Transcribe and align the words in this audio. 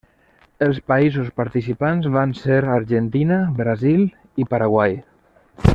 Els 0.67 0.79
països 0.91 1.27
participants 1.41 2.09
van 2.15 2.33
ser 2.39 2.59
Argentina, 2.79 3.39
Brasil, 3.61 4.07
i 4.45 4.47
Paraguai. 4.55 4.99